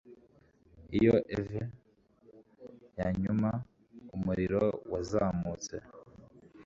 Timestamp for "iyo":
0.97-1.15